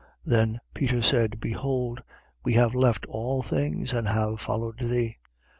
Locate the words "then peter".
0.31-1.01